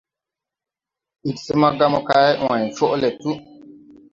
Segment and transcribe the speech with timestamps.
[1.29, 3.31] Ig smaga mokay way coʼ le tu.